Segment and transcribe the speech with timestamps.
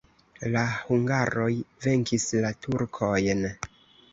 [0.53, 1.51] La hungaroj
[1.87, 3.47] venkis la turkojn.